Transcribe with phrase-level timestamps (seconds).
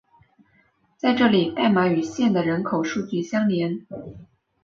[0.97, 3.85] 在这里代码与县的人口数据相连。